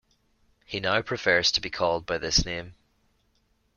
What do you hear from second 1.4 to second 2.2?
to be called by